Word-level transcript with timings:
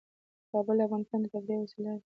کابل 0.51 0.77
د 0.79 0.81
افغانانو 0.85 1.27
د 1.29 1.31
تفریح 1.33 1.57
یوه 1.57 1.63
وسیله 1.65 1.91
ده. 1.97 2.01